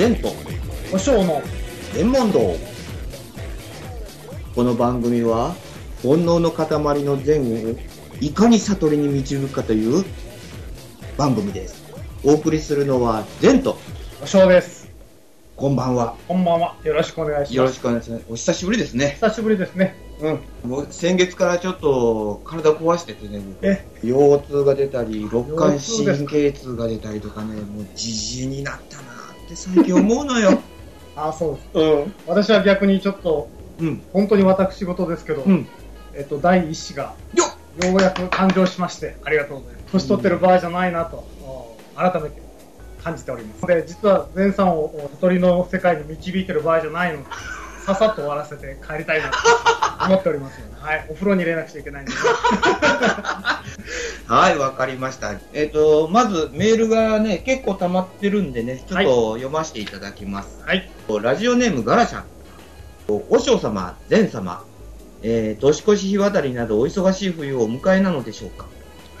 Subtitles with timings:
[0.00, 0.32] 善と
[0.94, 1.42] お尚の
[1.92, 2.56] 天文道
[4.54, 5.54] この番組は
[6.02, 7.76] 煩悩の塊の善を
[8.18, 10.06] いかに悟りに導くかという
[11.18, 11.84] 番組です。
[12.24, 13.76] お送りするのは善と
[14.22, 14.88] お尚です。
[15.54, 16.16] こんばんは。
[16.26, 16.76] こんばんは。
[16.82, 17.54] よろしくお願いします。
[17.56, 18.24] よろしくお願いします。
[18.30, 19.18] お久しぶりですね。
[19.20, 19.94] 久しぶりですね。
[20.22, 20.70] うん。
[20.70, 23.84] もう先月からちょっと体壊しててねえ？
[24.02, 29.19] 腰痛が出たり肋間神経痛が出たりとかねもうじじいになったな
[29.50, 30.60] って最近思うのよ。
[31.16, 31.54] あそう。
[31.54, 32.14] ですうん。
[32.26, 33.48] 私は逆にちょっと
[33.80, 34.02] うん。
[34.12, 35.66] 本当に私事ですけど、うん。
[36.14, 37.86] えっと第一子がよっ！
[37.86, 39.92] ようやく誕生しましてありがとうございます。
[39.92, 42.42] 年取ってる場合じゃないなと、お改めて
[43.02, 43.66] 感じております。
[43.66, 47.24] で実は前さんをお悟りの世界に導いてる場合じゃないので
[47.86, 49.36] ささっと終わらせて帰りたいなと
[50.06, 52.12] 思っておりますので、はい、お風呂に入れなくちゃいけないんで、
[54.26, 55.34] はい、わかりました。
[55.52, 60.62] えっ、と、まずメールがね、結構溜まってるんでね、ちょっと読ませていただきます。
[60.64, 60.88] はい
[61.22, 62.24] ラジオネームガラちゃん。
[63.08, 64.62] お嬢様、善様、
[65.22, 68.66] えー、年越し日渡りなどお忙しい冬をお迎えなのでしょうか。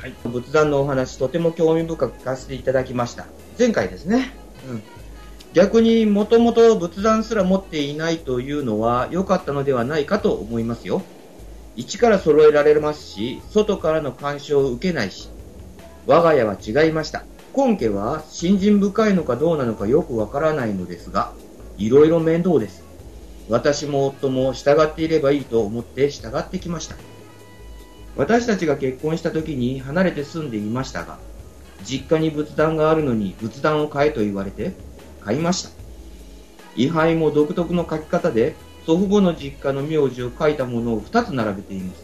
[0.00, 3.26] はい仏壇のお話、とても興味深く聞かせていただきました。
[3.58, 4.32] 前回ですね。
[4.68, 4.82] うん。
[5.52, 11.02] 逆にもともと仏壇すら持っていないというのは良かったのではないかと思いますよ。
[11.76, 15.28] 一から揃えられますし、外からの干渉を受けないし、
[16.06, 17.24] 我が家は違いました。
[17.52, 21.32] 今家は信心深いのかどうなのかよくわからないのですが、
[21.78, 22.82] いろいろ面倒です。
[23.48, 26.96] 私も夫も従っていればいいと思って従ってきました。
[28.16, 31.18] 私たちが結婚した時に離れて住んでいましたが、
[31.84, 34.72] 実家に仏壇があるのに仏壇を買えと言われて
[35.20, 35.70] 買いました。
[36.76, 38.54] 位牌も独特の書き方で
[38.90, 42.02] 祖父母の実家の名字を書いたものを2つ並べています。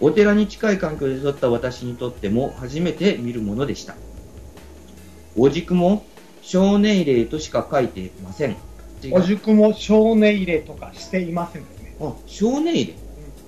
[0.00, 3.94] お寺に近い環境で育った私にとっても初めて見るものでした。
[5.36, 6.06] お軸も
[6.40, 8.56] 少年霊としか書いていません。
[9.12, 12.94] お塾も少年入れとかしていませんですね、あ、少年霊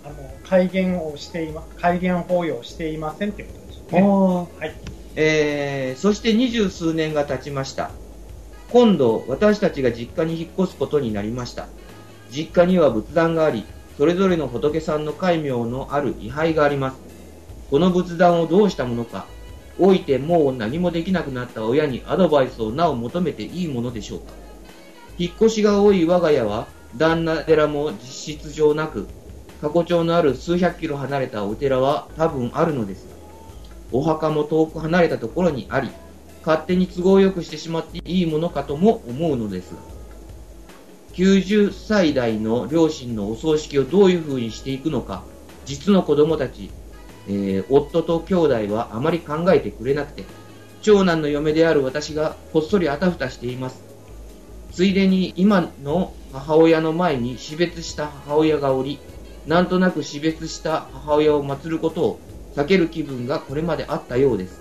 [0.05, 0.15] うんあの
[0.45, 4.75] 改元をしていま改元法要をしていませんっていうことでしょうねあはい
[5.17, 7.91] えー、そして二十数年が経ちました。
[8.71, 11.67] 今度、私たちが実家に引っ越すことになりました。
[12.31, 13.65] 実家には仏壇があり、
[13.99, 16.97] それぞれの仏さんの戒名のある位牌があります。
[17.71, 19.27] この仏壇をどうしたものか、
[19.79, 24.33] 老いてもう何もできなくなった親にアドバイスをなお求めていいものでしょうか。
[25.19, 29.07] 引っ越しが多い我が家は、旦那寺も実質上なく、
[29.61, 33.11] 過去帳のある数百キロ離れたお寺は多分あるのですが、
[33.93, 35.91] お墓も遠く離れたところにあり、
[36.45, 39.90] 勝手に都合よくしてしまっていいものかとも思うのですが、
[41.15, 45.25] 90歳代の両親のお葬式をどういう風にしていくのか、
[45.65, 46.71] 実の子供たち、
[47.29, 50.25] えー夫と兄弟はあまり考えてくれなくて、
[50.83, 53.83] 長男の嫁である私がこっそりあたふたしています。
[54.73, 58.99] ついでに今の母親の前に死別した母親がおり、
[59.47, 62.21] なんとなく死別した母親を祀ることを
[62.55, 64.61] 避ける気分がこれまであったようです。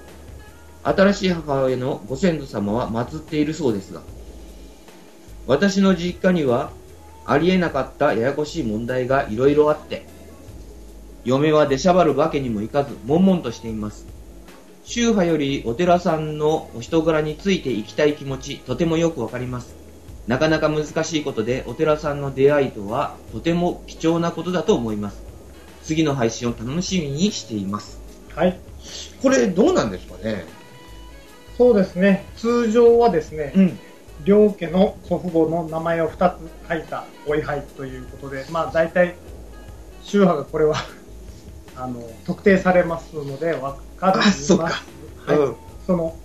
[0.84, 4.02] 新しい母親のご先祖様は祀っているそうですが、
[5.50, 6.70] 私の実家には
[7.26, 10.06] ありえなかったややこしい問題がいろいろあって、
[11.26, 14.06] 嫁は出しゃばるわけにもいかず、悶々としています。
[14.84, 19.74] 宗派よりお寺さんのお人柄についていきたい気持ち、とてもよくわかります。
[20.28, 25.24] なかなか難しいことで、お寺さんの出会いとはとても貴重なことだと思います。
[25.84, 28.00] 次の配信を楽しみにしています。
[28.36, 28.60] はい
[29.24, 30.46] これどうなんですかね？
[31.58, 33.80] そうですね通常はですね、うん。
[34.26, 36.38] 両家の祖父母の名前を2つ
[36.68, 39.16] 書いたお位牌ということで、まあ、大体
[40.04, 40.76] 宗派がこれは
[41.76, 43.62] あの特定されますので分
[43.98, 44.54] かっています。
[44.54, 44.70] あそは
[45.34, 45.38] い。
[45.38, 45.56] うん。
[45.88, 46.16] その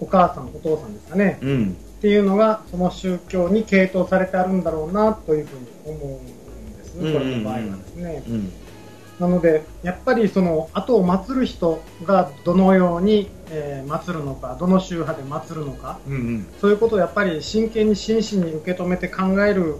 [0.00, 1.38] お母さんお父さんですかね。
[1.42, 1.76] うん。
[1.98, 7.18] っていうのがその宗教に傾倒されてあるんだろうなというふうに思うんですうんうんうん。
[7.18, 8.52] これの場合はですね、うん。
[9.20, 16.46] なので、やっぱりその後を祀る人がどのように、えー祀るのか、どの宗派で祀るのか、うんうん。
[16.60, 19.78] そういうことをやっぱり真剣に真摯に受け止めて考えるうん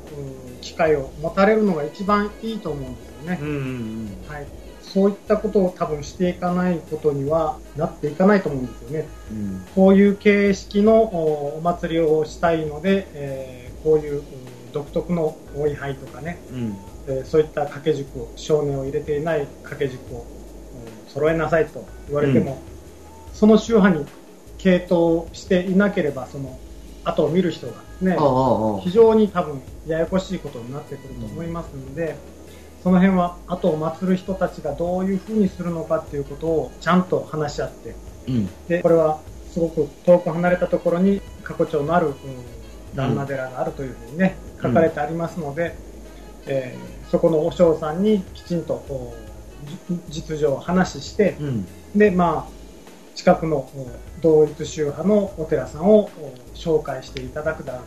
[0.60, 3.48] 機会を持たれるのが一番いいと思うんですよねうん。
[3.48, 4.46] うんはい、
[4.82, 9.06] そういったことを多分していかないことにはなっていかないと思うんですよね。
[9.30, 9.64] うん。
[9.74, 14.22] こういう形式のおお祭りをしたいので、えーこういううん
[14.72, 16.76] 独特のお位牌とかね、うん。
[17.08, 22.58] えーそういった掛け軸を少年を入れていない掛け軸をうん揃えなさいと言われても、
[23.32, 24.06] その宗派に
[24.58, 26.58] 傾倒していなければその
[27.04, 28.16] 後を見る人がね。
[28.82, 32.16] 非常に多分ややこしいことになってくると思いますので、
[32.82, 37.94] その辺は後を祀る人たちがどういうふうにするのかっていうことをちゃんと話し合って
[38.28, 38.48] うん。
[38.68, 39.20] でこれは
[39.50, 42.14] すごく遠く離れたところに過去帳のある、うん
[42.94, 45.76] 旦那寺があるというふうにね、書かれてありますので、
[46.46, 48.82] えーそこの和尚さんにきちんと
[50.08, 51.66] 実情を話して、うん。
[51.94, 52.52] で、まあ、
[53.14, 53.88] 近くのお
[54.20, 56.10] 同一宗派のお寺さんをお
[56.54, 57.82] 紹介していただくだろう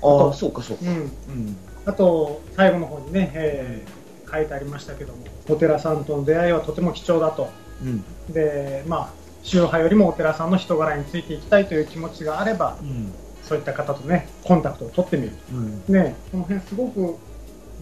[0.00, 0.84] とか、ああ、そうか、そうか。
[0.84, 1.56] うん、うん。
[1.84, 3.98] あと、最後の方にね、えー
[4.30, 7.48] 書いてありましたけども、お寺さんとの出会いはとても貴重だと。
[7.82, 8.04] うん。
[8.32, 9.08] で、まあ、
[9.42, 13.12] 宗派よりもお寺さんの人柄についていきたいという気持ちがあれば、うん。
[13.42, 15.32] そういった方とね、コンタクトを取ってみる。
[15.52, 15.94] うん。
[15.94, 17.16] ね、この辺すごく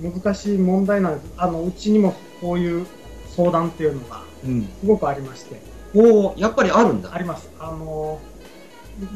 [0.00, 1.32] 難しい問題なんです。
[1.36, 2.86] あの、うちにもこういう
[3.34, 4.68] 相談っていうのがうん。
[4.80, 5.60] すごくありまして、
[5.94, 7.14] おお、やっぱりあるんだ。
[7.14, 7.50] あります。
[7.58, 8.20] あの、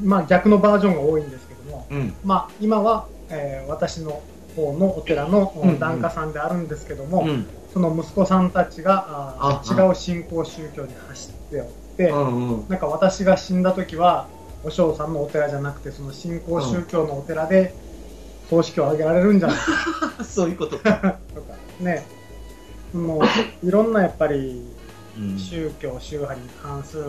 [0.03, 2.15] まあ逆のバージョンが多いんですけども、うん。
[2.25, 4.23] まあ今は、えー私の
[4.57, 7.47] 方のお寺のうんうん檀家さんであるんですけども、うん。
[7.73, 9.05] その息子さんたちが
[9.39, 11.67] あ違う信仰宗教に走っておっ
[11.97, 12.69] て、うんうん。
[12.69, 14.27] なんか私が死んだ時は、
[14.65, 17.75] お尚さんのお寺じゃなくて、その信仰宗教のお寺で
[18.51, 19.57] 葬式を挙げられるんじゃない？
[19.57, 21.19] か そういうことか。
[21.35, 22.05] とか、ね、
[22.93, 23.21] も
[23.63, 24.63] ういろんなやっぱり
[25.19, 25.39] うん。
[25.39, 27.05] 宗教、宗派に関する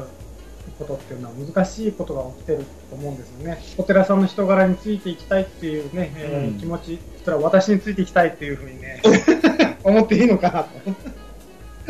[0.79, 2.57] ことっていうのは難しいことが起きてる
[2.89, 3.63] と思うんですよね。
[3.77, 9.01] お寺さんの人柄についていきたいっていうね、えーうん気持ち、そしたら私についていきたいっていうふうにね、
[9.83, 10.63] 思っていいのかな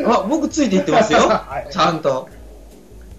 [0.04, 0.20] と。
[0.22, 1.20] あ、僕ついていってますよ。
[1.20, 2.28] はいちゃんと。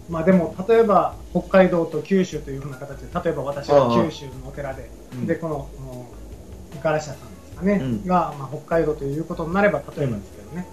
[0.10, 5.68] まあでも、例えば北海道と九州というふうな形で、例えば私が九州のお寺で、うんで、この、
[6.74, 8.06] もうガラシャさんですかね、うん。
[8.06, 10.68] が、まあ、北海道ということになれば、例えばですけどね、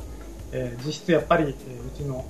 [0.52, 1.50] えー実質やっぱり、えー
[1.86, 2.24] うちの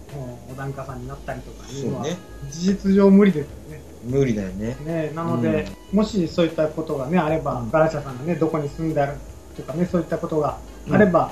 [0.49, 2.17] おお檀家さんになったりとかいうのは、ね。
[2.50, 3.81] 事実上無理ですよね。
[4.05, 4.76] 無理だよね。
[4.84, 7.70] ねなので、もしそういったことがね、あれば、うん。
[7.70, 9.14] ガラシャさんがね、どこに住んである
[9.56, 10.58] とかね、そういったことが
[10.90, 11.31] あれば、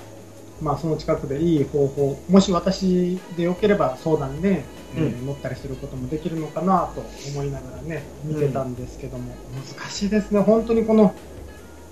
[0.60, 4.64] まあその近くでいい方法、もし私でよければ相談で、
[4.96, 9.34] えーう乗ったりすることもできるのかなと思いながらね、見てたんですけども、
[9.78, 11.14] 難しいですね、本当にこの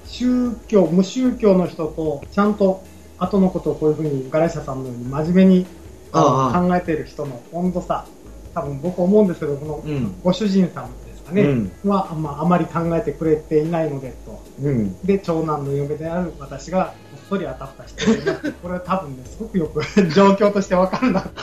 [0.06, 2.82] 宗教、無宗教の人と、ちゃんと
[3.19, 5.67] 後のことをこういうふうにガラシャさんのように真面目に
[6.12, 8.06] 考えている人の温度差、
[8.55, 10.14] 多分僕思うんですけど、このうん。
[10.23, 11.73] ご主人さんですかね、うん。
[11.85, 14.43] は、まあ、あまり考えてくれていないのでと。
[14.62, 14.99] うん。
[15.03, 18.05] で、長男の嫁である私が、こっそりあたふたして。
[18.62, 21.25] これは多分ね、すごくよく状況としてわかるな。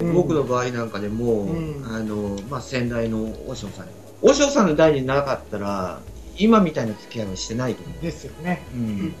[0.00, 3.86] うん僕の場合なんかでも、うんあの、まあ、先代の和尚さん。
[4.22, 5.98] 和尚さんの代になかったら、
[6.38, 8.62] 今みたいな付き合いはしてないと思ですよね。
[8.74, 8.76] う。
[8.76, 9.14] うん。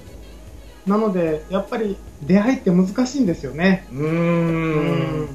[0.86, 3.86] なので、やっぱり出会いって難しいんですよね。
[3.92, 5.28] うーん。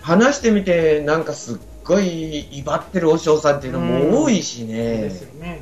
[0.00, 5.10] 話してみて、なんかすっごい威張ってる和尚さんっていうのも多いしねで。
[5.10, 5.60] すよね。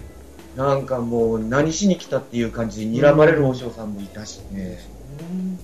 [0.56, 4.78] なんかもう何しに来たっていう感じで睨まれる和尚さんもいたしね。
[5.20, 5.58] うん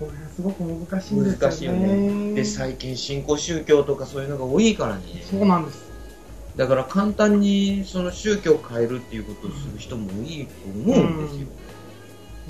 [0.00, 1.38] この辺すごく難しいんですよね。
[1.40, 2.34] 難しいよね。
[2.34, 5.02] で、最近新興宗教とかそういうのが多いからね。
[5.30, 5.89] そうなんです。
[6.60, 11.46] だから簡単にその宗教を変えるっていうことをする人も多いと思うんですよ。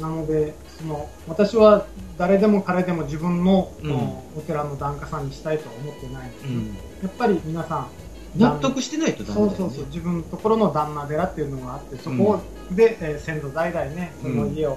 [0.01, 1.87] なので、その私は
[2.19, 3.93] 誰でも彼でも自分の、うん
[4.37, 7.89] お寺の檀家さんにしたいとは思っていないんです、うんやっぱり皆さん、
[8.37, 9.57] 納得してないとダメだよね。
[9.57, 12.41] そうそうそう、自分のところの旦那寺っていうのがあって、そこ
[12.73, 14.77] で、えー先祖代々ね、その家を、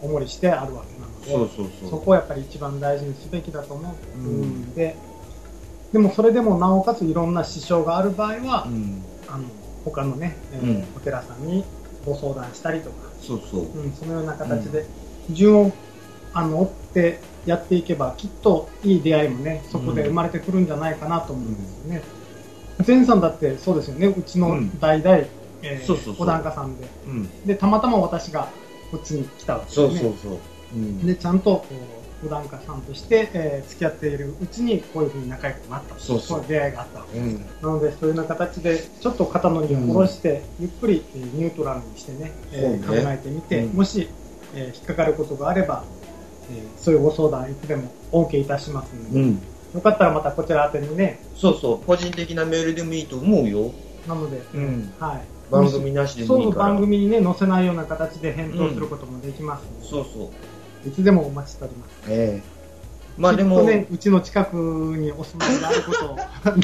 [0.00, 1.90] お守りしてあるわけなので、そうそうそう。
[1.90, 4.18] そこをやっぱり一番大事にすべきだと思う。
[4.20, 4.94] うんうんで、
[5.94, 9.04] でもそれでもなおかついろんな支障がある場合は、うん。
[9.28, 9.44] あの
[9.84, 11.64] 他のね、えーうんお寺さんに
[12.04, 13.60] ご相談したりとか、そうそう。
[13.62, 14.86] うん、そのような形で
[15.30, 15.72] 順を
[16.32, 22.02] あの追ってやっていけばきっといい出会いもねそこで生まれてくるんじゃないかなと思うんですよね。
[22.84, 25.26] 前さんだってそうですよねうちのうん代々、う
[25.86, 27.46] そうそうお檀家さんでうん。
[27.46, 28.48] でたまたま私が
[28.90, 29.88] こっちに来たわけですね。
[29.90, 30.38] そうそうそう。
[30.74, 31.06] うん。
[31.06, 37.28] でちゃんとこうお檀家さんとして、えー付き合っているうちにこういうふうに仲良くなったそうそうい出会いがあったわけです。
[37.28, 37.40] うん。
[37.62, 44.08] なので、そういうような形で、ちょっと肩の荷を下ろして、ゆっくりえーニュートラルにしてね、えー考えてみて、うんもし、
[44.54, 45.84] えー引っかかることがあれば、
[46.50, 49.38] えーそういうご相談いつでもお受けいたしますので、うん。
[49.74, 51.78] よかったらまたこちら宛てにね、そうそう。
[51.86, 53.70] 個人的なメールでもいいと思うよ。
[54.06, 54.92] なので、うん。
[54.98, 55.22] はい。
[55.50, 56.66] 番組なしでそうもいいから。
[56.70, 60.28] 番組にね、載せないような形で返答することもできますので、そうそう。
[60.86, 61.90] いつでもお待ちしております。
[62.08, 62.54] ええ
[63.16, 66.06] まあでも、ね、うちの近くにお住まいがあること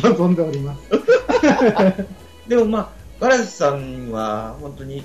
[0.08, 0.80] を望んでおります。
[2.48, 2.88] でもまあ、
[3.20, 5.04] ガラスさんは本当に、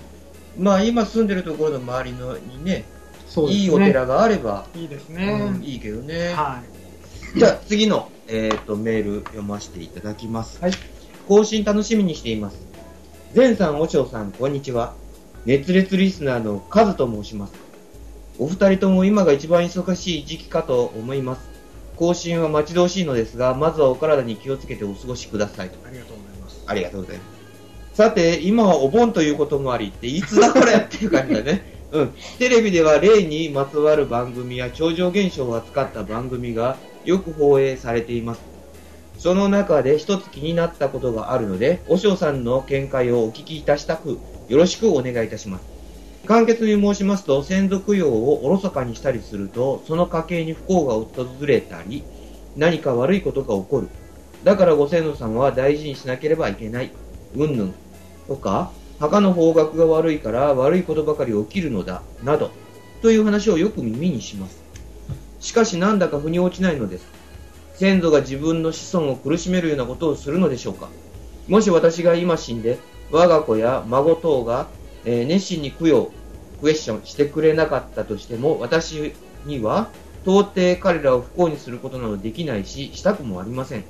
[0.57, 2.85] まあ今住んでるところの周りのにね、ね。
[3.49, 5.51] いいお寺があれば、いいですね。
[5.55, 6.33] うんいいけどね。
[6.33, 6.61] は
[7.35, 7.39] い。
[7.39, 10.59] じゃあ次の、えー、とメール読ませていただきます。
[10.61, 10.71] はい。
[11.27, 12.57] 更新楽しみにしています。
[13.35, 14.93] 前さん、おしょうさん、こんにちは。
[15.45, 17.53] 熱烈リスナーのカズと申します。
[18.37, 21.49] お二人とも今が一番忙しい時期かと思います。
[21.95, 25.77] 更新は待ち遠しいのですが、まずはお体に気をつけてお過ごしくださいと。
[25.87, 26.63] ありがとうございます。
[26.67, 27.95] ありがとうございます。
[27.95, 31.73] さて、今はお盆ということもありって、いつだこれっていう感じだね。
[31.93, 32.13] うん。
[32.37, 36.75] テレビでは霊にまつわる番組や超常現象を扱った番組が
[37.05, 38.41] よく放映されています。
[39.17, 45.74] その中で一つ気になったことがあるので、お尚さんの見解をお聞きいたしたく、よろしくお願いいたします。
[46.25, 52.03] 簡潔に申しますと、先祖供養をおろそかにしたりすると、その家系に不幸が訪れたり、
[52.55, 53.89] 何か悪いことが起こる。
[54.43, 56.91] だからご先祖様は大事にしなければいけない。
[57.35, 57.73] うんぬん。
[58.27, 62.01] とか、墓の方角が悪いから悪いことばかり起きるのだ。
[62.23, 62.51] など。
[63.01, 64.63] という話をよく耳にします。
[65.39, 67.05] しかしなんだか腑に落ちないのです。
[67.75, 70.89] 先祖が自分の子孫を苦しめるようなことをするのでしょうか
[71.49, 72.79] もし私が今死んで、
[73.11, 74.67] 我が子や孫等が、
[75.05, 76.11] えー熱心に供養、
[76.61, 79.13] クエスチョンしてくれなかったとしても、私
[79.45, 79.89] には
[80.23, 83.83] 到底彼らを不幸にすることなどできないし、したくもありません。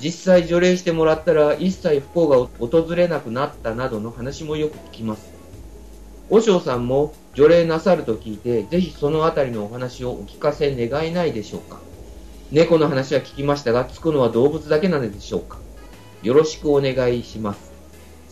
[0.00, 5.32] 実際除霊してもらったら一切不幸が訪れなくなったなどの話もよく聞きます。
[6.30, 11.78] 和尚さんも除霊なさると聞いて、ぜひそのあたりのお話をお聞かせ願えないでしょうか。
[12.50, 15.58] 猫の話は聞きましたが、つくのは動物だけなのでしょうか。
[16.22, 17.73] よろしくお願いします。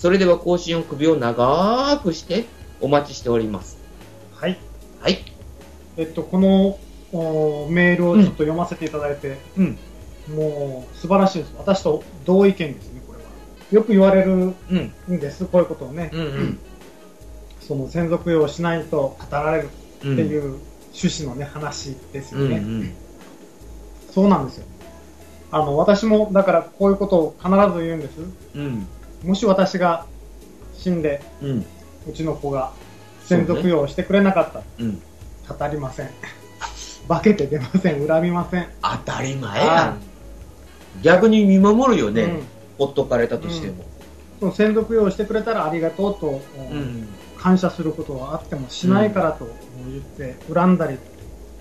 [0.02, 2.46] それでは更新を首を長くして
[2.80, 3.78] お待ちしております。
[4.34, 4.58] はい。
[5.00, 5.24] はい。
[5.96, 6.76] えっと、この
[7.12, 9.78] おメールをちょっと読ませていただいて、うん。
[10.34, 11.54] もう素晴らしいです。
[11.56, 13.24] 私と同意見ですね、これは。
[13.70, 14.56] よく言われるん
[15.08, 15.20] うん。
[15.20, 16.10] です、こういうことをね。
[16.12, 16.58] うんうん。
[17.60, 19.68] その専属用をしないと語られるっ
[20.00, 20.18] てうん。
[20.18, 20.58] いう
[20.94, 22.58] 趣旨のね、話ですうんうよね。
[22.58, 22.94] ん。
[24.12, 24.64] そうなんですよ。
[25.52, 28.14] あの、私も、だからこういうことを必ず言うんです。
[28.56, 28.88] うん。
[29.24, 30.06] もし私が
[30.74, 31.66] 死んで、うん。
[32.08, 32.72] うちの子が
[33.24, 35.00] 専属用をしてくれなかったうん。
[35.48, 36.10] ら、語りません。
[37.08, 38.06] 化けて出ません。
[38.06, 38.66] 恨みません。
[38.82, 40.00] 当たり前やん。
[41.02, 42.22] 逆に見守るよね。
[42.22, 42.42] うん
[42.78, 43.84] ほっとかれたとしても。
[44.40, 47.06] その専属用をしてくれたらありがとうと、うん。
[47.42, 49.48] 感謝することはあってもしないからと
[49.88, 50.96] 言って恨んだり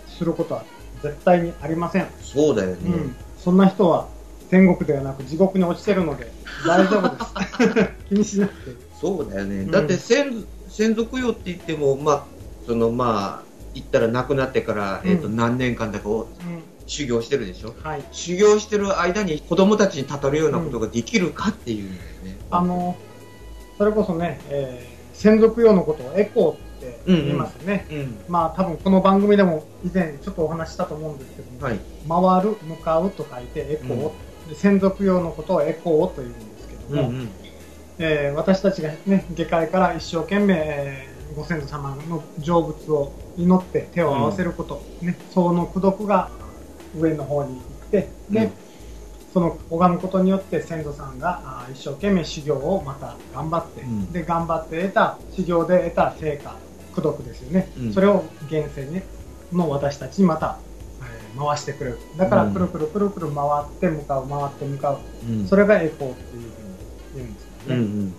[0.07, 0.63] することは
[1.01, 2.77] 絶対にありません、そうだよね。
[2.85, 4.07] うん、そんな人は
[4.51, 6.31] 天国ではなく地獄に落ちてるので
[6.67, 7.89] 大丈夫です。
[8.09, 8.75] 気にしなくて。
[8.99, 9.63] そうだよね。
[9.63, 9.71] ん。
[9.71, 12.23] だって先、先祖供養って言っても、まあ、
[12.67, 13.43] そのまあ、
[13.73, 16.27] 言ったら亡くなってから、えっ、と、うん何年間だかをうん。
[16.85, 17.73] 修行してるでしょ？
[17.81, 18.03] はい。
[18.11, 22.37] 修行してる間に子供たちに語るようなことができるかっていうんだよね。
[22.51, 22.97] あの
[23.77, 28.17] それこそね、えー専属用のことをエコーって言いますよね、うん。
[28.27, 32.41] まあ多分この番組でも以前ちょっとお話ししたと思うんですけども、はい。
[32.41, 34.11] 回る向かうと書いてエコー、で
[34.55, 37.29] 専属用のことをエコーというんですけども、うんうん。
[37.99, 46.29] えー私たちがね、下界から一生懸命、えーご先祖様の成仏を祈って手を合わせること、ね、その功徳が
[46.99, 48.51] 上の方に行って、で、うん
[49.33, 56.57] その拝むことによって先祖さんが一生懸命修行をまた頑張って、うんで、頑張って得た修行で得た成果、
[56.91, 57.69] 功徳ですよね。
[57.77, 59.03] うんそれを現世ね、
[59.53, 60.70] の私たちにまた、えー
[61.37, 61.99] 回してくれる。
[62.17, 64.97] だから、うんくるくるくるくる回って向かう、回って向かう。
[65.29, 65.47] うん。
[65.47, 66.53] それがエコーっていうふうに
[67.15, 67.55] 言うんですよね。
[67.67, 68.13] うんうん。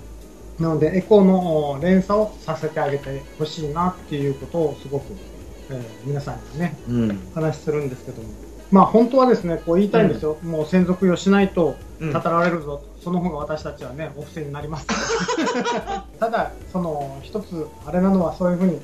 [0.58, 5.12] なので、エコーの連鎖をさせてあげてほしいなっていうことをすごく、
[5.70, 7.20] えー皆さんにね、うん。
[7.34, 8.28] 話するんですけども。
[8.70, 10.38] まあ本当はですね、こう言いたいんですよ。
[10.42, 12.92] もう専属用しないとうん語られるぞと。
[13.02, 14.86] その方が私たちはね、お布施になります。
[16.20, 18.80] ただ、その一つ、あれなのはそういうふうに、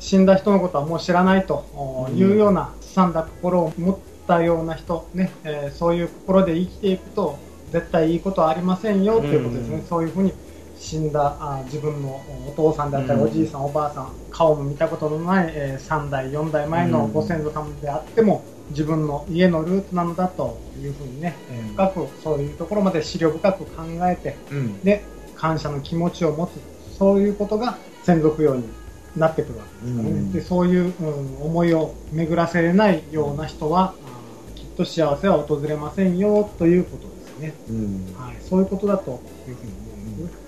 [0.00, 1.64] 死んだ人のことはもう知らないと
[2.08, 7.38] うんいうような、すさんだ心を持ったような人、ね、えーそういう心で生きていくと、
[7.72, 9.76] 絶対いいことはありませんよということですね。
[9.76, 10.32] うんそういうふうに
[10.78, 24.80] 死んだあ自分のお父さんだったり、うんおじいさん、おばあさん、顔も見たことのない、え3代、4代前のご先祖様であっても、自分の家のルーツなのだというふうにね、えー深くそういうところまで思慮深く考えて、うん。
[24.82, 25.02] で、
[25.34, 26.50] 感謝の気持ちを持つ、
[26.96, 28.64] そういうことが専属用に
[29.18, 30.10] なってくるわけですからね。
[30.10, 37.54] うんでそういう、うん思いを巡らせれないような人は、あーきっと幸せは訪れませんよということですね。
[37.68, 38.14] うん。
[38.16, 40.38] はい、そういうことだというふうに思うんです。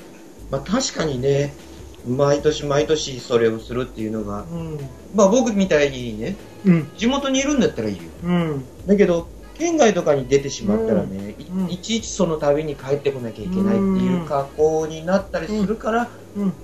[0.51, 1.55] まあ確かにね、
[2.09, 4.79] 毎年毎年それをするっていうのが、うん。
[5.15, 6.91] まあ僕みたいにね、うん。
[6.97, 8.03] 地元にいるんだったらいいよ。
[8.25, 8.65] うん。
[8.87, 16.09] だけど、県外とかに出てしまったらね、いうんいちいちその度に帰ってこなきゃいけないっていう格好になったりするから、うん。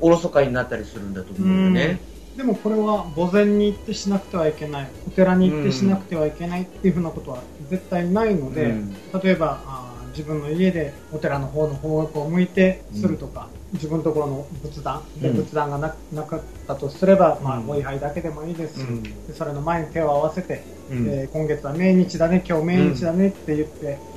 [0.01, 2.01] おろそかになったりするんだと思うんだよね。
[2.37, 7.39] でもこれは墓前に行ってしなくてはいけない、お寺に行ってしなくてはいけないっていうふうなことは
[7.71, 8.95] 絶対ないので、うん。
[9.23, 15.37] 例えばあー自分の家でお寺の方の方角を向いてするとか、自分のところの仏壇でうん。
[15.37, 17.71] 仏壇がななかったとすれば、まあ、うん。
[17.71, 18.81] お位牌だけでもいいです。
[18.81, 18.87] し、
[19.35, 21.09] それの前に手を合わせて、うん。
[21.09, 24.16] えー今月は命日だね今日命日だねって言って、お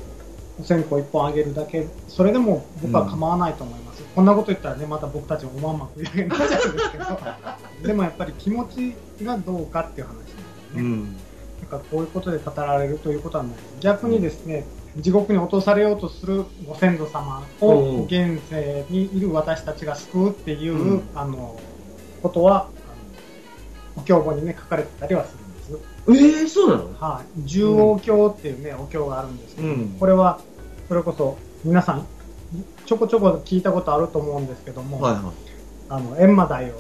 [0.64, 4.04] 線香一本あげるだけ、それでも僕は構わないと思います。
[4.16, 7.06] こんなこと言ったらね、また僕たちもおまんま食い上げになっちゃうんですけど、
[7.88, 10.44] でもやっぱり気持ちがどうかっていう話なんですね。
[10.76, 11.04] うん。
[11.04, 11.16] なん
[11.70, 13.54] かこういうことで語られるということはない。
[13.80, 14.66] 逆にですね、
[14.98, 21.60] 地獄に落とされようとするご先祖様うんを現世にいる私たちが救うっていう、うんあの
[22.24, 22.68] ことは
[23.96, 26.42] お経本にね書かれてたりはするんです。
[26.42, 26.94] ええそうなの？
[27.00, 30.42] はい、十王経っていうね、お経があるんですけど、うんこれは
[30.90, 32.08] それこそ皆さん
[32.88, 35.32] ちょこちょこ聞いたことあると思うんですけども、はいは
[35.88, 36.80] あの閻魔大王さ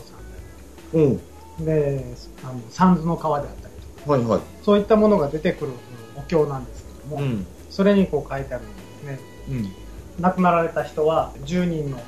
[0.93, 0.97] い。
[0.97, 1.63] うん。
[1.63, 2.03] んで
[2.43, 4.41] あの三途の川であったりとかはいはい。
[4.63, 5.71] そういったものが出てくる
[6.15, 7.45] お経なんですけども、うん。
[7.69, 9.71] それにこう書いてあるんですねうん。
[10.19, 11.99] 亡くなられた人は10人の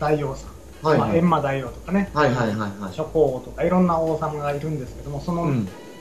[0.00, 0.48] 大王さ
[0.82, 1.10] ん、はいはい。
[1.10, 2.92] まあ、閻魔大王とかね、はいはいはいはい。
[2.92, 5.52] 諸侯王とかいろんな王様がいるんですけどもその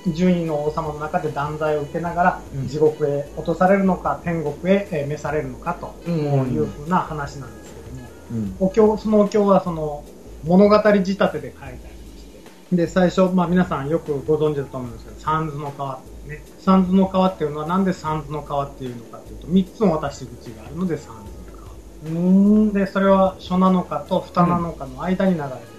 [0.08, 0.14] うん。
[0.14, 6.14] 10人の王様の中で断罪を受けながらうん地獄へ落とされるのか天国へえー召されるのかとうん
[6.54, 8.56] いうふうな話なんですけども、うん。
[8.60, 10.04] お経そのお経はその
[10.44, 21.22] 物語仕立てで書いてありましてで最初、まあ、皆さんよくご存知だと思うんですけど三途の川ってね三途の川っていうのはなんで三途の川っていうのかっていうと3つの渡し口があるので三途
[21.52, 22.20] の川う
[22.66, 22.74] ん。
[22.74, 25.77] でそれは初七日と二七日の間に流れているうです、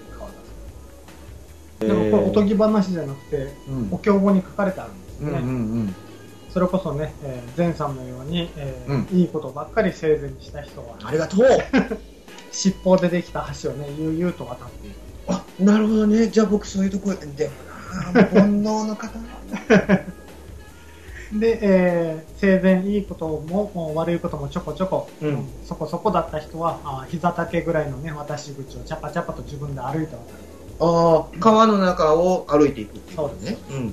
[1.79, 3.87] でもこれおとぎ話じゃなくてうん。
[3.91, 5.49] お経本に書かれてあるんですね、うんう
[5.83, 5.95] ん
[6.49, 9.19] それこそね、えー前さんのように、えーうん。
[9.19, 11.47] いいことばっかり生前にした人はありがとう。
[12.51, 14.95] 尻尾でできた橋をね悠々と渡っていく
[15.27, 16.27] あ、なるほどね。
[16.27, 17.53] じゃあ僕そういうとこ、でも
[18.15, 19.19] な煩悩の方。
[21.37, 25.27] で、えー生前いいことも悪いこともちょこちょこ、うん。
[25.27, 30.48] うんそこそこだった人はあ膝丈ぐらいのね渡し口をチャパチャパと自分で歩いて渡る
[30.79, 33.57] ああ、川の中を歩いていくっていうことね。
[33.71, 33.89] うん。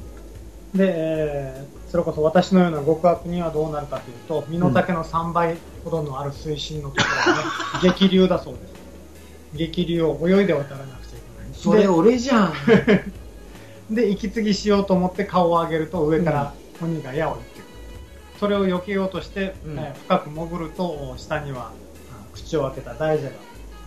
[0.74, 7.44] で、えーそれこそ私のような極悪人はどうなるかというと身の丈の3倍ほどのある水深のところがね、
[7.96, 8.74] 激流だそうです
[9.54, 12.52] 激流を泳いで渡らなくちゃいけないそれ俺じゃん。
[13.88, 17.64] でで息継ぎしようと思って顔を上げると上から鬼が矢を打ってくる、
[18.40, 23.36] それを避けようとして、うんえー深く潜ると下にはあ口を開けた大蛇が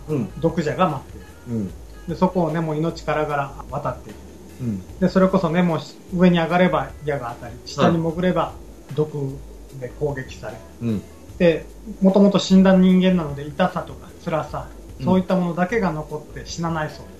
[0.08, 0.40] うん。
[0.40, 1.70] 毒蛇が待っているうん。
[2.10, 4.16] でそこをねもう命からがら渡っていく。
[4.60, 4.98] うん。
[4.98, 5.80] でそれこそねもう
[6.12, 8.52] 上に上がれば矢が当たり下に潜れば
[8.94, 9.36] 毒
[9.80, 11.02] で攻撃され、うん。
[11.38, 11.64] で
[12.02, 14.68] もともと死んだ人間なので痛さとか辛さ
[14.98, 15.04] うん。
[15.06, 17.12] そういったものだけが残って死なないそうで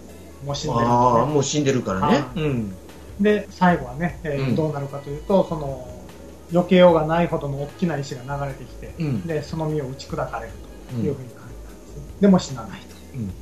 [0.42, 0.44] す。
[0.44, 2.24] もう死んでるね、もう死んでるからね。
[3.20, 4.56] で最後はね、えーうん。
[4.56, 5.86] どうなるかというとその
[6.50, 9.26] 避けようがないほどの大きな石が流れてきて、うん。
[9.26, 10.52] でその身を打ち砕かれる
[10.90, 11.96] というふうに書いてあるんです。
[11.96, 12.80] ね、でも死なない
[13.14, 13.28] うん。
[13.28, 13.34] と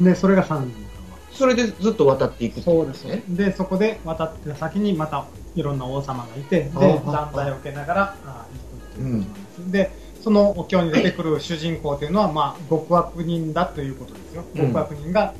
[0.00, 0.86] でそれが三人の
[1.32, 3.04] それでずっと渡っていくってそうです。
[3.04, 3.22] ね。
[3.28, 9.90] でそこで渡って先にまたいろんな王様がいてでああ断罪を受けながらあ行くっていうことなんです、で
[10.22, 14.44] そのお経に出てくる主人公というのは、まあ、極悪人だということですよ。
[14.56, 14.72] うん。
[14.72, 15.34] 極悪人が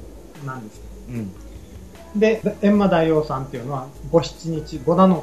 [0.44, 2.20] なんですけど、うん。
[2.20, 5.22] で閻魔大王さんっていうのは五七日五七日。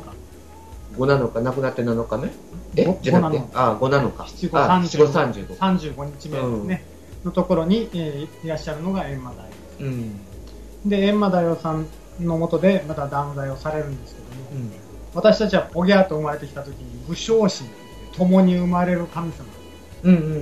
[0.97, 2.29] 5なのか、亡くなって7日目？
[2.75, 2.85] え？
[2.85, 4.27] 五なの、ああ、5なのか。
[4.27, 5.57] 七五あ三十七五35。
[5.57, 6.85] 35日目ですね、
[7.23, 10.19] のところに、えーいらっしゃるのが閻魔大王うん。
[10.85, 11.87] で閻魔大王さん
[12.19, 14.71] のもとでまた断罪をされるんですけども、うん。
[15.13, 17.69] 私たちはおぎゃーと生まれてきた時に武将神
[18.15, 19.45] 共に生まれる神様。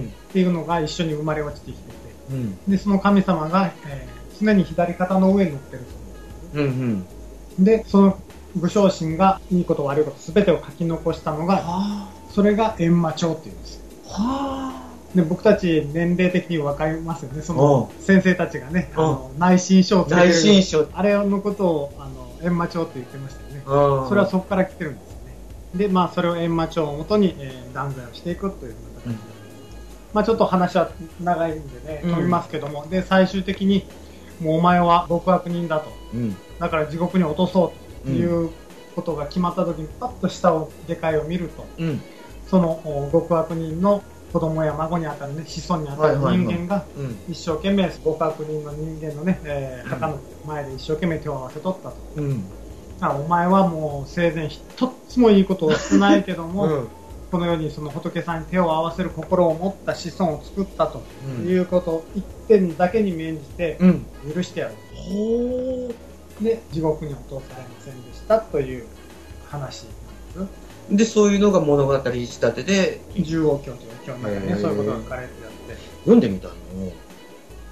[0.08, 1.96] っていうのが一緒に生まれ落ちてきてて
[2.32, 2.58] うん。
[2.68, 5.84] でその神様が、えー常に左肩の上に乗ってる
[6.52, 7.06] そううん
[7.58, 7.64] うん。
[7.64, 8.18] でその
[8.56, 14.81] 武将神がいいこと悪いこと全てを書き残したのがはそれが閻魔帳っていうんですあ。
[15.12, 20.08] はで僕たち年齢的に分かりますよねそおの先生たちがねあの内申書をあ。
[20.08, 20.88] 内つけてる申書。
[20.94, 25.36] あれのことをあの閻魔帳って言ってましたよねそそれはそこから来てるんですよね。
[25.76, 29.18] で、まあ、それを閻魔帳をもとに、えー断罪をしていくという形で、
[30.14, 33.86] まあ、ちょっと話は長いんでね、うん飛びますけども、で、最終的に、
[34.42, 35.92] もうお前は極悪人だと。
[36.14, 36.36] うん。
[36.60, 37.74] だから地獄に落とそ
[38.06, 38.50] うという
[38.96, 42.02] ことが決まった時に、パッと下を、下界を見ると、うん。
[42.48, 47.18] そのお極悪人の子供や孫にあたるね、子孫にあたる人間が、うん。
[47.30, 51.96] 一生懸命極悪人の人間のね、えー墓の前で一生懸命手を合わせとったと。
[52.16, 52.44] うん。
[53.02, 56.88] あお前はもう生前一つもいいことをしてないけども、 うん。
[57.32, 61.02] このようにその仏さんに手を合わせる心を持った子孫を作ったと
[61.46, 64.06] いうこと、一点だけに免じてうん。
[64.34, 64.76] 許してやる。
[64.94, 65.94] ほー。
[66.42, 68.86] で、地獄に落とされませんでしたという
[69.50, 69.86] 話
[70.36, 70.54] なんで
[70.92, 73.22] で、そういうのが物語仕立てで、す。
[73.22, 75.82] 十王経という経の中にね、そういうことが書かれてあって。
[76.02, 76.54] 読んでみたの？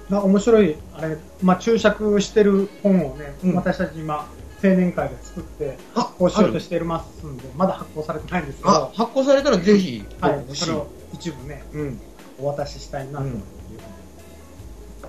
[0.08, 3.54] まあ、面白い、あれ、まあ、注釈してる本をね、うん。
[3.54, 4.28] 私たち今、
[4.62, 12.00] 青年会で作ってあ発行しようとしていますんで、まだ発行されてないんですけあど、、発行されたらぜひ、はい、それを一一部ね、うん。
[12.38, 13.26] お渡ししたいなと。
[13.26, 13.32] いう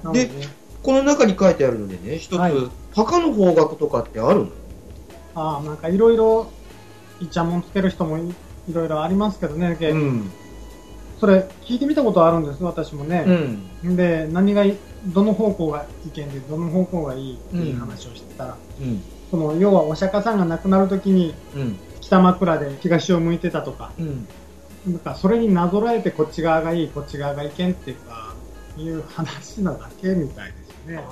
[0.04, 0.14] ふうに。
[0.14, 0.30] で。
[0.84, 2.54] この中に書いてあるのでね、一つ、はい。
[2.96, 4.48] 墓の方角とかってあるの？
[5.36, 6.52] ああ、なんかいろいろ、
[7.22, 8.22] いちゃもんつける人もい
[8.70, 10.30] いろいろありますけどね、けん。
[11.20, 13.22] それ聞いてみたことあるんです、私もうね。
[13.84, 13.96] ん。
[13.96, 19.02] で、何がい、どの方向が意見で、どの方向がいいっていう話をしてたら、うん。
[19.30, 21.78] その、要はお釈迦さんが亡くなるときに、うん。
[22.02, 24.28] 北枕で東を向いてたとか、うん。
[24.88, 28.34] なんかそれになぞらえてこっち側がいい、こっち側がいけんっていうか、
[28.78, 30.54] いう話なだけみたいで
[30.86, 31.04] すね。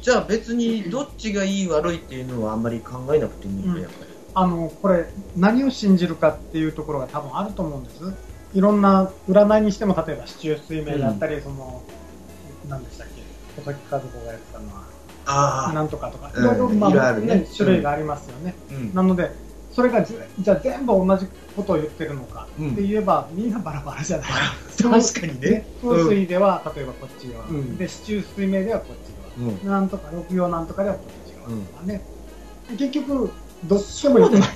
[0.00, 4.09] じゃあ別にどっちがいい悪いっていうのはあんまり考えなくてもいいんだ、やっぱり。
[4.34, 8.14] あの、これ、何を信じるかっていうところが多分あると思うんです。
[8.54, 11.82] いろんな占いにしても、例えば、市中水明だったり、その、
[12.68, 13.22] 何でしたっけ、
[13.60, 14.90] 小崎和子がやってたのは、
[15.26, 16.44] あなんとかとか、うん。
[16.44, 17.26] いろいろ、まあね。
[17.26, 18.54] ね種類がありますよね。
[18.70, 18.94] うん。
[18.94, 19.30] なので、
[19.72, 22.72] それがじじゃあ全部同じことを言ってるのかうん。
[22.72, 24.28] って言えば、みんなバラバラじゃない
[24.82, 25.66] 確かにね。
[25.82, 27.76] 風水では、例えばこっち側、うん。
[27.76, 29.50] で、市中水明ではこっち側。
[29.50, 29.68] うん。
[29.68, 32.02] なんとか六曜なんとかではこっち側とかね、
[32.76, 33.30] 結局
[33.64, 34.48] どっちでもよくない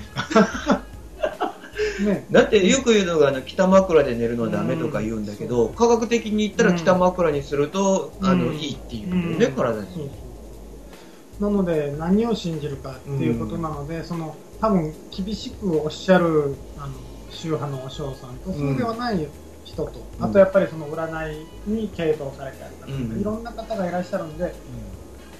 [2.04, 2.26] ね。
[2.30, 8.26] だってよく言うのがあの北枕で寝るのはダメとか言うんだけど、科学的に言ったら北枕にすると、うん。
[8.26, 9.52] あのいいっていうのね、うん。
[9.52, 9.86] 体に。
[9.94, 11.50] そう。
[11.50, 16.94] なので何を信じるかっていうことなので、その多分厳しくおっしゃるあの
[17.30, 19.26] 宗派のお嬢さんとそうではない
[19.64, 23.20] 人と、うんあとやっぱりその占いに傾倒されたりだとか、うん。
[23.20, 24.54] いろんな方がいらっしゃるんで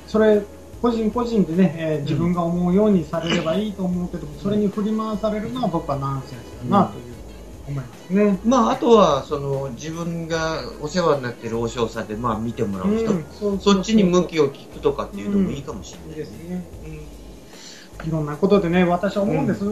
[0.06, 0.42] それ
[0.82, 7.14] 個人個人でね、えー自分が思うようにされればいいと思うけども、それに振り回されるのは僕はナンセンスだなという
[7.68, 8.38] 思いますね。
[8.44, 16.08] まあ、あとはその自分がお世話になってるお嬢さんで、まあ、見てもらう人、うんそうそっちに向きをを聞くとかっていうのもいいかもしれない。
[16.10, 16.64] いいですね。
[18.06, 19.64] いろんなことでね、私は思うんです。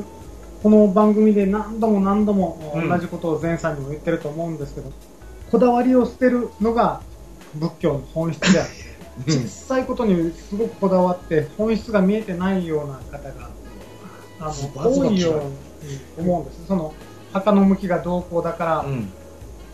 [0.63, 2.89] この番組で何度も何度もうん。
[2.89, 4.93] 同じことを前さんにも言ってると思うんですけど、
[5.51, 7.03] こだわりを捨てるのが
[7.55, 8.73] 仏教の本質であって、
[9.27, 13.51] 小さいことにすごくこだわって本質が見えてないような方が
[14.41, 15.35] あの多いよう
[15.85, 16.67] に思うんです。
[16.67, 16.95] その
[17.33, 19.13] 墓の向きがどうこうだからうん。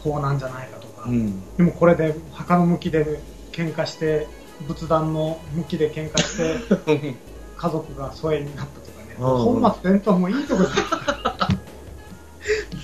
[0.02, 1.56] こうなんじゃないかとか、うん。
[1.56, 3.20] でもこれで墓の向きで
[3.52, 4.28] 喧嘩して
[4.66, 6.56] 仏壇の向きで喧嘩して
[7.56, 10.68] 家族が疎遠になったとかね、うん本末転倒もいいところ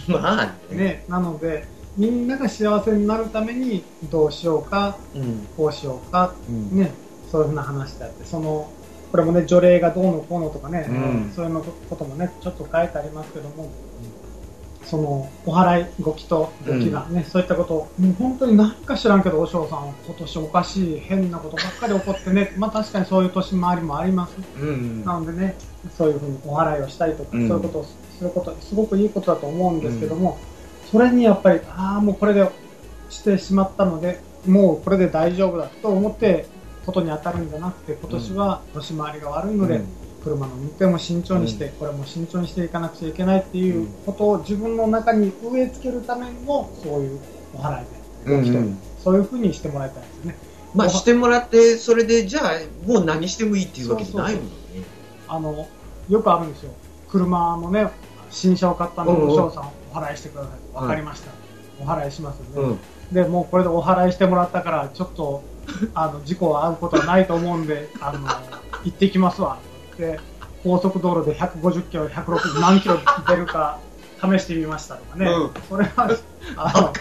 [0.20, 1.04] まあですね。
[1.08, 5.46] なので、みんなが幸せになるためにどうしようか、うん。
[5.56, 6.76] こうしようか、うん。
[6.76, 6.90] ね、
[7.30, 8.70] そういうふうな話であって、その、
[9.12, 13.70] これもね、除霊がどうのこうのとかね、うんそういうのこともね、ちょっと書いてありますけども、
[14.84, 24.34] その、お祓い、ご祈祷、ご祈願ね、そういったこと、もう本当に何か知らんけど、お嬢さん、今年おかしい、変なことばっかり起こってね、まあ確かにそういう年回りもあります。
[24.60, 25.04] うん。
[25.04, 25.54] なのでね、
[25.96, 30.38] そういうふうにお祓いをしたりとか、うんそういうことをすること、すごくいいことだと思うんですけども、
[30.90, 32.48] それにやっぱり、ああ、もうこれで
[33.10, 36.46] してしまったので、もうこれで大丈夫だと思って、
[36.84, 39.86] ことに当たるんじゃなくて、今年は年回りが悪いので、うん
[40.24, 47.20] 車の運転も慎重にして、これも慎重にしていかなくちゃいけないっていうことを自分の中に植え付けるための、そういう
[47.52, 47.84] お祓い
[48.24, 50.34] で、うんご祈祷そういうふうにしてもらいたいですね。
[50.74, 52.52] まあ、してもらって、それで、じゃあ、
[52.86, 54.50] もう何してもいいっていうわけじゃないもんね。
[55.28, 55.66] あの、
[56.08, 56.72] よくあるんですよ。
[57.10, 57.90] 車もね、
[58.30, 60.63] 新車を買ったのうんうんお嬢さんお祓いしてください。
[60.74, 61.30] わかりました。
[61.80, 62.78] お祓いしますよね。
[63.10, 63.14] うん。
[63.14, 65.42] で、もうこれでお祓いしてもらったから、ちょっと、
[65.94, 68.28] あの、事故は遭うことはないと思うんで、あの、
[68.84, 69.58] 行ってきますわ。
[69.98, 70.18] で、
[70.62, 73.78] 高速道路で150キロ、160何キロ出るか
[74.20, 75.26] 試してみましたとかね。
[75.26, 76.10] うんそれは、
[76.56, 76.92] あの。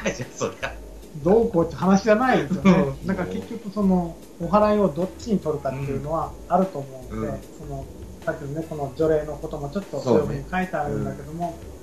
[1.23, 3.05] どうこうって話じゃないですよねう。
[3.05, 7.85] んなんか結局その、お祓いをどっちに取るかっていうのはあると思うので、うんその、
[8.25, 11.55] さっきのね、この除霊のこともちょっとそういうふうに書いてあるんだけども、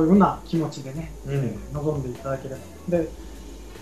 [0.00, 2.60] ういうふうな気持ちでね、うん望んでいただければ。
[2.88, 3.08] で、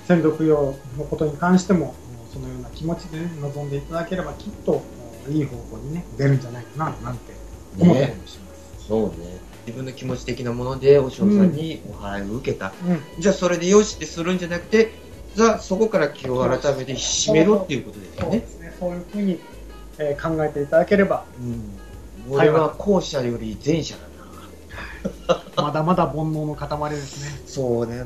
[0.07, 1.95] 先祖供養のことに関しても、
[2.33, 4.83] そのような気持ちで、ね、望んでいただければ、きっと
[5.29, 7.33] いい方向にね、出るんじゃないかな、なんて
[7.79, 8.87] 思ったりもします。
[8.89, 9.39] そうね。
[9.67, 12.73] 自分の気持ち的なもので、お嬢さんにお祓いを受けた。
[12.87, 14.93] うんじゃあ、それでよしってするんじゃなくて、
[15.35, 18.31] じゃあ、そこから気を改めて締めろっていうことですよね。
[18.31, 18.77] そうですね。
[18.79, 19.41] そういうふうに、
[19.99, 22.35] えー考えていただければ、うん。
[22.35, 23.97] 俺は後者より前者。
[25.57, 27.43] まだまだ煩悩の塊ですね。
[27.47, 28.05] そうなのよ。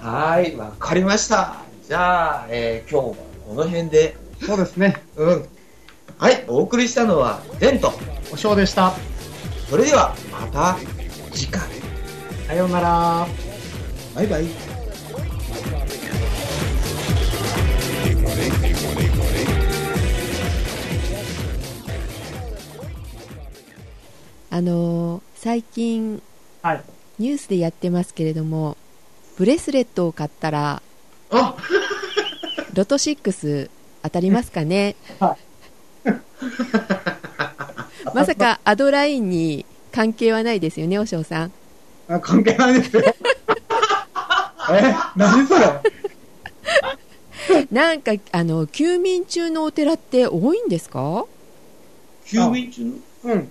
[0.00, 1.56] はい、わかりました。
[1.86, 5.02] じゃあ、えー今日はこの辺で、そうですね。
[5.16, 5.44] うん。
[6.18, 7.92] はい、お送りしたのは、デント。
[8.32, 8.92] お尚でした。
[9.68, 10.76] それでは、また
[11.32, 11.62] 次回。
[12.46, 13.26] さようなら。
[14.14, 14.73] バイバイ。
[24.54, 26.22] あのー最近
[26.62, 26.82] はい。
[27.18, 28.76] ニュースでやってますけれども、
[29.36, 30.80] ブレスレットを買ったら、
[31.30, 31.56] あ
[32.72, 33.68] ロト6
[34.04, 34.94] 当たりますかね？
[35.18, 35.36] は
[38.14, 41.52] まさかアドラインに関係はないですよね、お嬢さん。
[42.08, 43.02] あ関係ないですよ。
[44.70, 45.66] え何それ？
[47.72, 51.24] なんか、あの、休眠中のお寺って多いんですか？
[52.24, 52.84] 休眠中？
[52.84, 52.92] の
[53.24, 53.50] うん。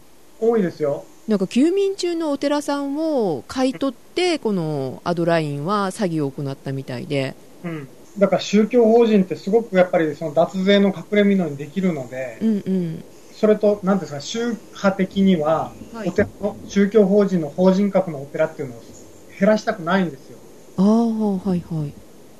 [0.49, 1.05] 多いですよ。
[1.27, 7.35] なんか休眠中のお寺さんを買い取って、このアドラインは詐欺を行ったみたいで。
[7.63, 7.89] うん。
[8.17, 13.05] だから宗教法人ってすごくやっぱりその脱税の隠れ蓑にできるので、うんうん。
[13.31, 18.81] それと、なんですか、宗派的には、はいお寺の宗教法人の法人格のお寺っていうのを
[19.39, 20.37] 減らしたくないんですよ。
[20.75, 21.95] ああ、はいはい。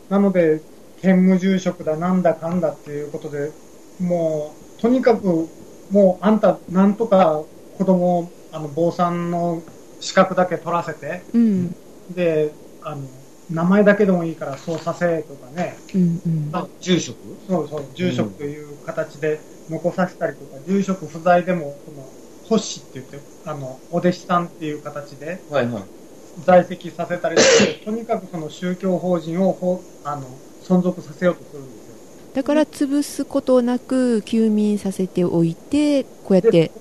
[0.09, 0.61] なので、
[0.97, 3.51] 兼務住職だ、なんだかんだっていうことで、
[3.99, 5.49] もう、とにかく、
[5.89, 7.45] もう、あんた、なんとか
[7.77, 9.61] 子供を、あの、坊さんの
[9.99, 11.75] 資格だけ取らせて、うん。
[12.15, 13.01] で、あの、
[13.49, 16.49] 名前だけでもいいからそうさせとかね、うんうん。
[16.53, 17.17] あ住職？
[17.47, 22.07] そうそう、住職という形で残させたりとか、住職不在でも、この、
[22.49, 25.83] 星って言って、あの、お弟子さんっていう形ではいはい。
[26.45, 30.23] 在籍させたりとかで、 とにかくその宗教法人をほ、あの、
[30.63, 31.93] 存続させようとするんですよ。
[32.33, 36.71] だから潰すことなく休眠させておいて、こうやって、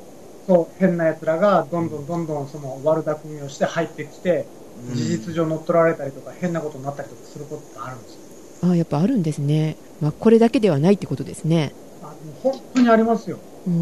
[0.47, 4.47] そう、変な奴らがどんどんどんどんその悪巧みをして入ってきて、
[4.95, 8.21] 事実上乗っ取られたりとか、変なことになったりとかすることってあるんですよ。
[8.65, 9.77] ああ、やっぱあるんですね。
[10.01, 11.73] まあ、これだけではないってことですね。
[12.03, 13.39] あもう本当にありますよ。
[13.67, 13.75] うん。
[13.75, 13.77] う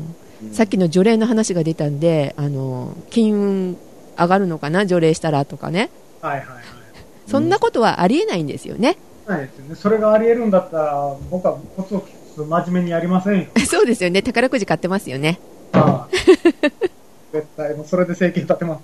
[0.00, 0.14] ん
[0.52, 3.76] さっきの除霊の話が出たんで、あの、金運
[4.18, 5.90] 上がるのかな、除霊したらとかね。
[6.20, 6.58] はいはいはい。
[7.26, 8.98] そんなことはありえないんですよね。
[9.26, 9.74] ないですよね。
[9.74, 12.04] それがあり得るんだったら、僕はコツを
[12.44, 13.46] 真面目にやりませんよ。
[13.66, 14.22] そうですよね。
[14.22, 15.38] 宝くじ買ってますよね。
[15.74, 16.08] ああ
[17.32, 18.82] 絶対、もうそれで生計立てます。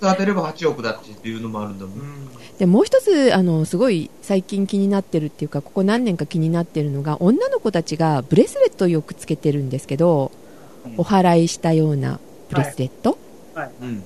[0.00, 1.98] 当てれば8億だっていうのもあるんだもん。
[1.98, 2.28] うん。
[2.58, 10.40] でもう一つあのすごい最近気になってるっていうかここ何年か気になってるのが女の子たちがブレスレットをよくつけてるんですけど、うん
[10.96, 13.18] お祓いしたようなブレスレット、
[13.54, 13.70] はい。
[13.82, 14.02] うん。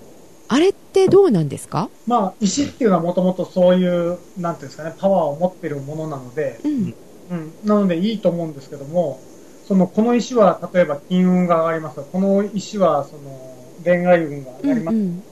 [0.48, 6.94] あれってどうなんですか、まあ、石っていうのはもともとそういう、なんていうんですかね、パワーを持ってるものなので、うん
[7.30, 7.52] うん。
[7.64, 9.20] なのでいいと思うんですけども、
[9.66, 13.40] その、この石は、例えば金運が上がりますこの石は、その、
[13.84, 15.22] 恋愛運がうん上がります、うん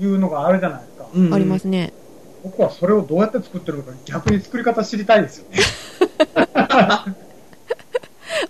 [0.00, 1.06] いうのがあるじゃないですか。
[1.14, 1.92] うんありますね
[2.42, 5.58] 僕はそれをどうやって作ってるのか、逆に作り方知りたいですよね。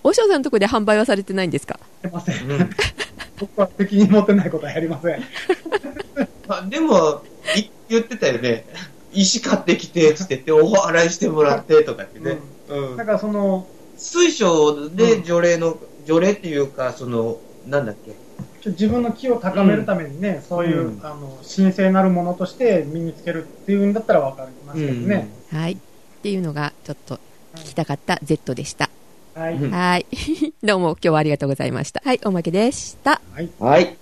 [0.02, 1.78] お尚さんのとこで販売はされてないんですか？
[2.11, 2.50] ません。
[2.50, 2.70] うん
[3.38, 5.16] 僕は責任持ってないことはやりません。
[6.48, 7.22] あでも、
[7.57, 8.64] い言ってたよね。
[9.12, 12.38] 石買ってきて、つって言って、お祓いしてもらって、とかってね。
[12.68, 13.66] うんだからその、
[14.02, 18.12] 水晶で除霊の、除霊っていうか、その、なんだっけ。
[18.70, 25.28] 自分の気を高めるためにね、そういう、うんあの、神聖なるものとして身につけるっていうんだったらわかりますけどね。
[25.52, 25.76] はいっ
[26.22, 27.18] ていうのがちょっと
[27.56, 28.88] 聞きたかった Z でした、
[29.34, 29.54] はい。
[29.54, 30.06] うんはい
[30.62, 33.50] どうも今日はありがとうございましたはいおまけでしたはい。
[33.58, 33.96] はい。